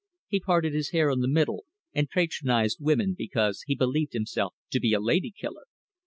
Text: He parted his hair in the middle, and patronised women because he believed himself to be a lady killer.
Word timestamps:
He 0.27 0.39
parted 0.39 0.73
his 0.73 0.89
hair 0.89 1.11
in 1.11 1.19
the 1.19 1.27
middle, 1.27 1.65
and 1.93 2.09
patronised 2.09 2.79
women 2.81 3.13
because 3.15 3.61
he 3.67 3.75
believed 3.75 4.13
himself 4.13 4.55
to 4.71 4.79
be 4.79 4.93
a 4.93 4.99
lady 4.99 5.29
killer. 5.29 5.65